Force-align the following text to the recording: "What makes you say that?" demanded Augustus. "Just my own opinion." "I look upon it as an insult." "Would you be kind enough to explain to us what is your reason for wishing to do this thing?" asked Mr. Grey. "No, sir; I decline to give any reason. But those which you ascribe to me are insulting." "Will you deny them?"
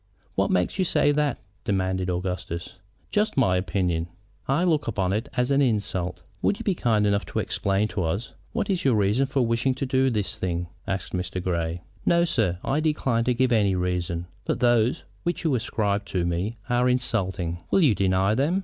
"What 0.33 0.49
makes 0.49 0.79
you 0.79 0.83
say 0.83 1.11
that?" 1.11 1.37
demanded 1.63 2.09
Augustus. 2.09 2.77
"Just 3.11 3.37
my 3.37 3.51
own 3.57 3.59
opinion." 3.59 4.07
"I 4.47 4.63
look 4.63 4.87
upon 4.87 5.13
it 5.13 5.29
as 5.37 5.51
an 5.51 5.61
insult." 5.61 6.23
"Would 6.41 6.57
you 6.57 6.63
be 6.63 6.73
kind 6.73 7.05
enough 7.05 7.23
to 7.27 7.37
explain 7.37 7.87
to 7.89 8.01
us 8.05 8.33
what 8.51 8.67
is 8.71 8.83
your 8.83 8.95
reason 8.95 9.27
for 9.27 9.45
wishing 9.45 9.75
to 9.75 9.85
do 9.85 10.09
this 10.09 10.35
thing?" 10.39 10.69
asked 10.87 11.13
Mr. 11.13 11.39
Grey. 11.39 11.83
"No, 12.03 12.25
sir; 12.25 12.57
I 12.63 12.79
decline 12.79 13.25
to 13.25 13.35
give 13.35 13.51
any 13.51 13.75
reason. 13.75 14.25
But 14.43 14.59
those 14.59 15.03
which 15.21 15.43
you 15.43 15.53
ascribe 15.53 16.05
to 16.05 16.25
me 16.25 16.57
are 16.67 16.89
insulting." 16.89 17.59
"Will 17.69 17.81
you 17.81 17.93
deny 17.93 18.33
them?" 18.33 18.59